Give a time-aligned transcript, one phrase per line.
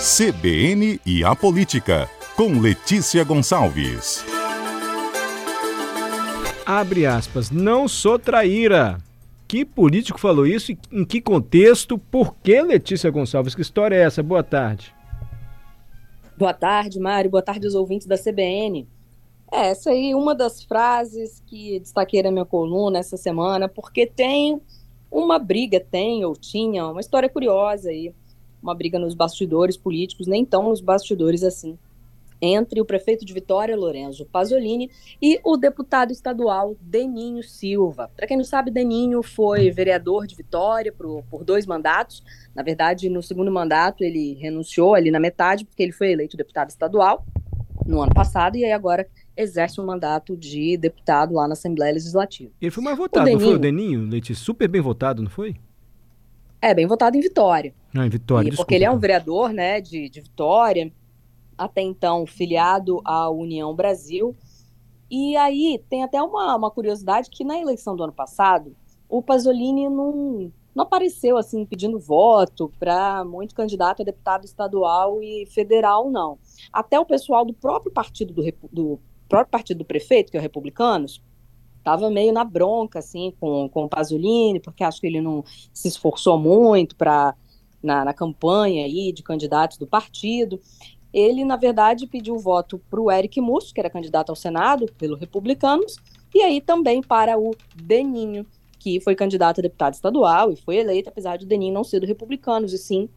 [0.00, 4.24] CBN e a Política, com Letícia Gonçalves.
[6.64, 8.96] Abre aspas, não sou traíra.
[9.46, 10.72] Que político falou isso?
[10.90, 11.98] Em que contexto?
[11.98, 13.54] Por que Letícia Gonçalves?
[13.54, 14.22] Que história é essa?
[14.22, 14.94] Boa tarde.
[16.34, 17.30] Boa tarde, Mário.
[17.30, 18.88] Boa tarde aos ouvintes da CBN.
[19.52, 24.62] É, essa aí uma das frases que destaquei na minha coluna essa semana, porque tem
[25.10, 28.14] uma briga, tem ou tinha, uma história curiosa aí
[28.62, 31.78] uma briga nos bastidores políticos, nem tão nos bastidores assim,
[32.40, 38.10] entre o prefeito de Vitória, Lorenzo Pasolini, e o deputado estadual Deninho Silva.
[38.16, 42.22] Para quem não sabe, Deninho foi vereador de Vitória por, por dois mandatos.
[42.54, 46.70] Na verdade, no segundo mandato, ele renunciou ali na metade, porque ele foi eleito deputado
[46.70, 47.24] estadual
[47.86, 49.06] no ano passado, e aí agora
[49.36, 52.52] exerce um mandato de deputado lá na Assembleia Legislativa.
[52.60, 54.34] Ele foi mais votado, Deninho, não foi o Deninho, Leite?
[54.34, 55.56] Super bem votado, não foi?
[56.62, 57.74] É, bem votado em Vitória.
[57.92, 60.92] Não, em Vitória, e, Porque ele é um vereador, né, de, de Vitória,
[61.56, 64.36] até então filiado à União Brasil.
[65.10, 68.76] E aí tem até uma, uma curiosidade que na eleição do ano passado,
[69.08, 75.46] o Pasolini não, não apareceu assim pedindo voto para muito candidato a deputado estadual e
[75.46, 76.38] federal, não.
[76.72, 80.42] Até o pessoal do próprio partido do, do próprio partido do prefeito, que é o
[80.42, 81.20] Republicanos,
[81.80, 85.42] estava meio na bronca, assim, com, com o Pasolini, porque acho que ele não
[85.72, 87.34] se esforçou muito para
[87.82, 90.60] na, na, campanha aí de candidatos do partido.
[91.12, 95.16] Ele, na verdade, pediu voto para o Eric Musso, que era candidato ao Senado pelo
[95.16, 95.96] Republicanos,
[96.34, 98.46] e aí também para o Deninho,
[98.78, 102.00] que foi candidato a deputado estadual e foi eleito, apesar de o Deninho não ser
[102.00, 103.08] do Republicanos, e sim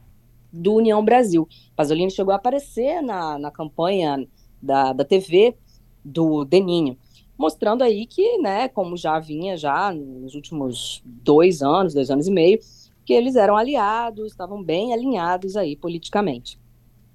[0.52, 1.48] do União Brasil.
[1.76, 4.28] Pasolini chegou a aparecer na, na campanha
[4.62, 5.56] da, da TV
[6.04, 6.98] do Deninho
[7.38, 12.32] mostrando aí que, né, como já vinha já nos últimos dois anos, dois anos e
[12.32, 12.60] meio,
[13.06, 16.60] que eles eram aliados, estavam bem alinhados aí politicamente.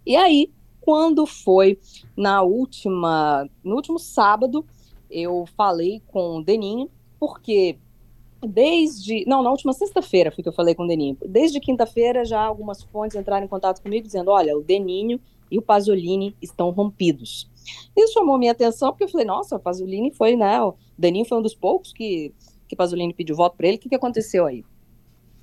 [0.05, 1.79] E aí, quando foi
[2.17, 4.65] na última, no último sábado,
[5.11, 7.79] eu falei com o Deninho, porque
[8.41, 11.17] desde, não, na última sexta-feira foi que eu falei com o Deninho.
[11.27, 15.63] Desde quinta-feira já algumas fontes entraram em contato comigo dizendo, olha, o Deninho e o
[15.63, 17.49] Pasolini estão rompidos.
[17.97, 20.63] Isso chamou minha atenção, porque eu falei, nossa, Pasolini foi, né?
[20.63, 22.33] O Daninho foi um dos poucos que,
[22.67, 23.77] que Pasolini pediu voto para ele.
[23.77, 24.65] O que, que aconteceu aí?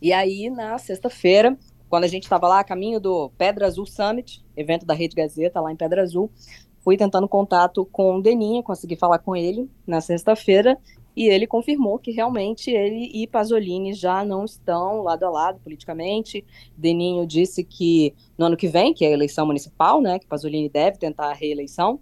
[0.02, 1.58] E aí, na sexta-feira,
[1.90, 5.62] quando a gente estava lá a caminho do Pedra Azul Summit, evento da Rede Gazeta,
[5.62, 6.30] lá em Pedra Azul,
[6.84, 10.78] fui tentando contato com o Deninho, consegui falar com ele na sexta-feira,
[11.16, 16.46] e ele confirmou que realmente ele e Pasolini já não estão lado a lado politicamente.
[16.78, 20.68] Deninho disse que no ano que vem, que é a eleição municipal, né, que Pasolini
[20.68, 22.00] deve tentar a reeleição,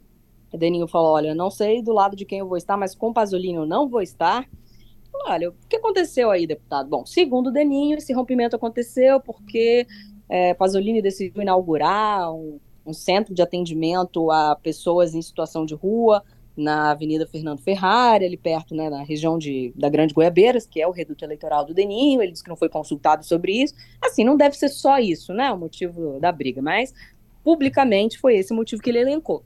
[0.58, 3.56] Deninho falou: Olha, não sei do lado de quem eu vou estar, mas com Pasolini
[3.56, 4.47] eu não vou estar.
[5.25, 6.90] Olha, o que aconteceu aí, deputado?
[6.90, 9.86] Bom, segundo o Deninho, esse rompimento aconteceu porque
[10.28, 16.24] é, Pasolini decidiu inaugurar um, um centro de atendimento a pessoas em situação de rua
[16.56, 20.88] na Avenida Fernando Ferrari, ali perto, né, na região de, da Grande Goiabeiras, que é
[20.88, 23.74] o reduto eleitoral do Deninho, ele disse que não foi consultado sobre isso.
[24.02, 26.94] Assim, não deve ser só isso, né, o motivo da briga, mas
[27.44, 29.44] publicamente foi esse o motivo que ele elencou.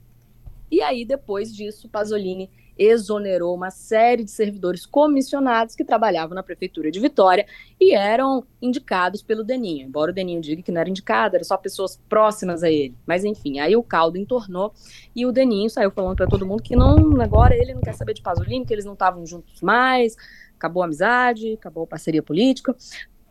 [0.70, 6.90] E aí, depois disso, Pasolini exonerou uma série de servidores comissionados que trabalhavam na prefeitura
[6.90, 7.44] de Vitória
[7.80, 9.88] e eram indicados pelo Deninho.
[9.88, 12.94] Embora o Deninho diga que não era indicado, eram só pessoas próximas a ele.
[13.04, 14.72] Mas enfim, aí o caldo entornou
[15.14, 18.14] e o Deninho saiu falando para todo mundo que não, agora ele não quer saber
[18.14, 20.16] de Pasolini, que eles não estavam juntos mais,
[20.54, 22.76] acabou a amizade, acabou a parceria política.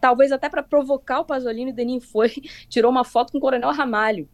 [0.02, 2.30] Talvez até para provocar o Pasolini, o Deninho foi,
[2.68, 4.28] tirou uma foto com o Coronel Ramalho,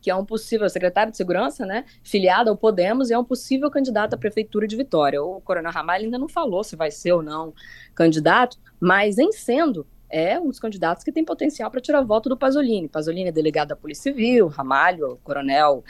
[0.00, 3.70] que é um possível secretário de segurança, né, filiado ao Podemos e é um possível
[3.70, 5.22] candidato à prefeitura de Vitória.
[5.22, 7.52] O Coronel Ramalho ainda não falou se vai ser ou não
[7.94, 12.36] candidato, mas em sendo, é um dos candidatos que tem potencial para tirar voto do
[12.36, 12.88] Pasolini.
[12.88, 15.84] Pasolini é delegado da Polícia Civil, Ramalho, coronel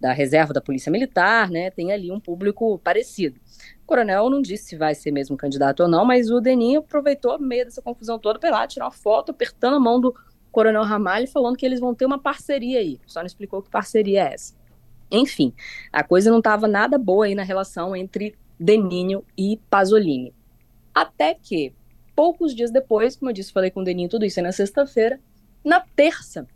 [0.00, 3.40] da reserva da Polícia Militar, né, tem ali um público parecido.
[3.82, 7.38] O coronel não disse se vai ser mesmo candidato ou não, mas o Deninho aproveitou,
[7.38, 10.14] meio dessa confusão toda, para lá tirar uma foto, apertando a mão do
[10.54, 13.00] Coronel Ramalho falando que eles vão ter uma parceria aí.
[13.06, 14.54] Só não explicou que parceria é essa.
[15.10, 15.52] Enfim,
[15.92, 20.32] a coisa não estava nada boa aí na relação entre Deninho e Pasolini.
[20.94, 21.74] Até que,
[22.14, 25.18] poucos dias depois, como eu disse, falei com o Deninho tudo isso na sexta-feira,
[25.64, 26.46] na terça,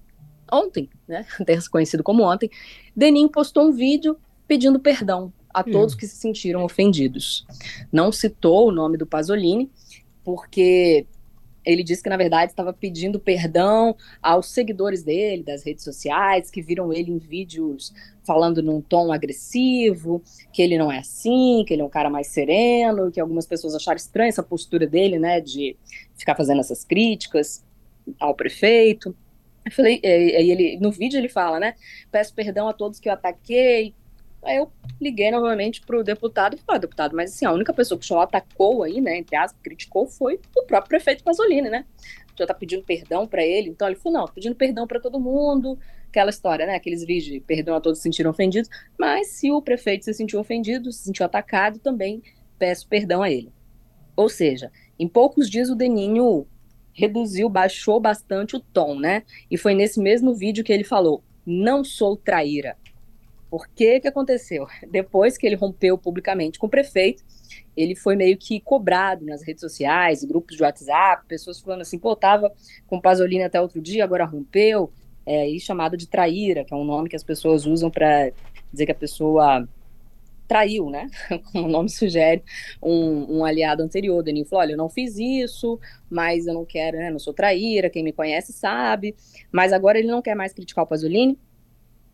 [0.50, 2.48] ontem, né, terça conhecido como ontem,
[2.94, 4.16] Deninho postou um vídeo
[4.46, 7.44] pedindo perdão a todos que se sentiram ofendidos.
[7.90, 9.68] Não citou o nome do Pasolini,
[10.22, 11.04] porque
[11.68, 16.62] ele disse que, na verdade, estava pedindo perdão aos seguidores dele, das redes sociais, que
[16.62, 17.92] viram ele em vídeos
[18.26, 20.22] falando num tom agressivo,
[20.52, 23.74] que ele não é assim, que ele é um cara mais sereno, que algumas pessoas
[23.74, 25.76] acharam estranha essa postura dele, né, de
[26.16, 27.62] ficar fazendo essas críticas
[28.18, 29.14] ao prefeito.
[29.64, 31.74] Eu falei, aí ele, no vídeo ele fala, né?
[32.10, 33.94] Peço perdão a todos que eu ataquei.
[34.48, 37.98] Aí eu liguei novamente pro deputado e falei, ah, deputado, mas assim, a única pessoa
[37.98, 41.84] que o senhor atacou aí, né, entre aspas, criticou, foi o próprio prefeito Pasolini, né?
[42.32, 43.68] O senhor tá pedindo perdão para ele.
[43.68, 45.78] Então ele falou, não, pedindo perdão para todo mundo,
[46.08, 46.76] aquela história, né?
[46.76, 48.70] Aqueles vídeos de perdão a todos se sentiram ofendidos.
[48.98, 52.22] Mas se o prefeito se sentiu ofendido, se sentiu atacado, também
[52.58, 53.52] peço perdão a ele.
[54.16, 56.46] Ou seja, em poucos dias o Deninho
[56.94, 59.24] reduziu, baixou bastante o tom, né?
[59.50, 62.78] E foi nesse mesmo vídeo que ele falou: não sou traíra.
[63.50, 64.66] Por que que aconteceu?
[64.90, 67.24] Depois que ele rompeu publicamente com o prefeito,
[67.76, 72.14] ele foi meio que cobrado nas redes sociais, grupos de WhatsApp, pessoas falando assim, pô,
[72.14, 72.52] tava
[72.86, 74.92] com Pasolini até outro dia, agora rompeu,
[75.24, 78.32] é, e chamado de traíra, que é um nome que as pessoas usam para
[78.72, 79.68] dizer que a pessoa
[80.48, 81.08] traiu, né?
[81.52, 82.42] Como o nome sugere,
[82.82, 84.18] um, um aliado anterior.
[84.18, 85.78] O Deninho falou: olha, eu não fiz isso,
[86.08, 87.10] mas eu não quero, né?
[87.10, 89.14] Não sou traíra, quem me conhece sabe.
[89.52, 91.38] Mas agora ele não quer mais criticar o Pasolini.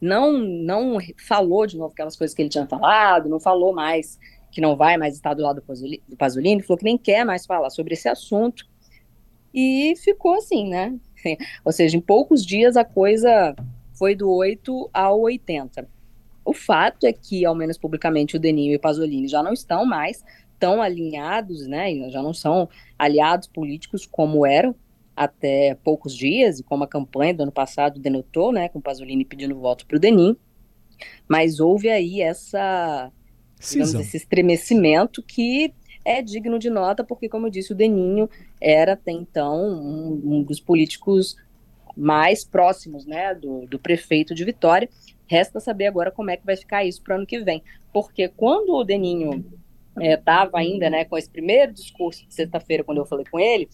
[0.01, 4.19] Não, não falou de novo aquelas coisas que ele tinha falado, não falou mais
[4.51, 5.61] que não vai mais estar do lado
[6.09, 8.65] do Pasolini, falou que nem quer mais falar sobre esse assunto.
[9.53, 10.97] E ficou assim, né?
[11.65, 13.55] Ou seja, em poucos dias a coisa
[13.95, 15.89] foi do 8 ao 80.
[16.45, 19.85] O fato é que, ao menos publicamente, o Deninho e o Pasolini já não estão
[19.85, 20.25] mais
[20.59, 21.93] tão alinhados, né?
[22.11, 22.69] Já não são
[22.99, 24.75] aliados políticos como eram
[25.17, 28.69] até poucos dias, e como a campanha do ano passado denotou, né?
[28.69, 30.37] Com o Pasolini pedindo voto para o Deninho.
[31.29, 33.11] Mas houve aí essa,
[33.59, 35.73] digamos, esse estremecimento que
[36.05, 38.29] é digno de nota, porque, como eu disse, o Deninho
[38.61, 41.37] era até então um, um dos políticos
[41.97, 44.89] mais próximos né, do, do prefeito de Vitória.
[45.27, 47.63] Resta saber agora como é que vai ficar isso para o ano que vem.
[47.93, 49.45] Porque quando o Deninho
[49.99, 53.69] estava é, ainda né, com esse primeiro discurso de sexta-feira, quando eu falei com ele,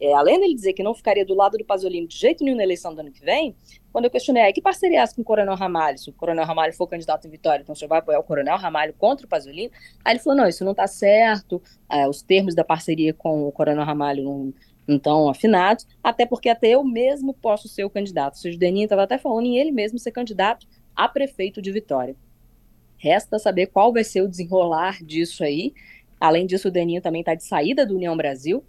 [0.00, 2.62] é, além dele dizer que não ficaria do lado do Pasolini de jeito nenhum na
[2.62, 3.56] eleição do ano que vem,
[3.92, 5.96] quando eu questionei, que parceria é essa com o Coronel Ramalho?
[5.96, 8.58] Se o Coronel Ramalho for candidato em Vitória, então o senhor vai apoiar o Coronel
[8.58, 9.72] Ramalho contra o Pasolini?
[10.04, 13.52] Aí ele falou, não, isso não está certo, é, os termos da parceria com o
[13.52, 14.54] Coronel Ramalho não,
[14.86, 18.34] não estão afinados, até porque até eu mesmo posso ser o candidato.
[18.34, 22.14] O senhor Deninho estava até falando em ele mesmo ser candidato a prefeito de Vitória.
[22.98, 25.72] Resta saber qual vai ser o desenrolar disso aí.
[26.20, 28.64] Além disso, o Deninho também está de saída do União Brasil,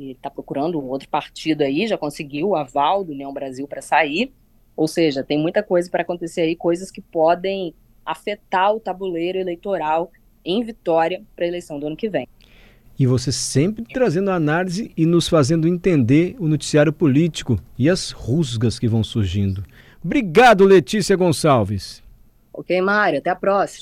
[0.00, 3.82] e está procurando um outro partido aí, já conseguiu o aval do União Brasil para
[3.82, 4.32] sair.
[4.74, 7.74] Ou seja, tem muita coisa para acontecer aí, coisas que podem
[8.04, 10.10] afetar o tabuleiro eleitoral
[10.42, 12.26] em Vitória para a eleição do ano que vem.
[12.98, 18.78] E você sempre trazendo análise e nos fazendo entender o noticiário político e as rusgas
[18.78, 19.64] que vão surgindo.
[20.02, 22.02] Obrigado, Letícia Gonçalves.
[22.52, 23.18] Ok, Mário.
[23.18, 23.78] Até a próxima.